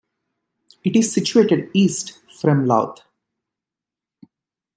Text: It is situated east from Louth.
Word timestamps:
It 0.83 0.95
is 0.95 1.13
situated 1.13 1.69
east 1.75 2.17
from 2.33 2.65
Louth. 2.65 3.03